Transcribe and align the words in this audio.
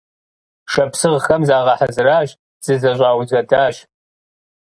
Шапсыгъхэм 0.71 1.41
загъэхьэзыращ, 1.49 2.29
зызэщӀаузэдащ. 2.65 3.75